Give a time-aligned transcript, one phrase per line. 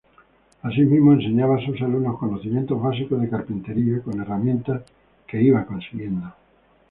[0.63, 4.81] Asimismo, enseñaba a sus alumnos conocimientos básicos de carpintería con herramientas
[5.27, 6.33] que iba consiguiendo.